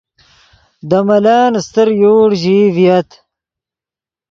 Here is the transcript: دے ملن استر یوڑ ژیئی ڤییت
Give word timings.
دے 0.89 0.99
ملن 1.07 1.51
استر 1.59 1.87
یوڑ 2.01 2.29
ژیئی 2.41 2.73
ڤییت 2.75 3.09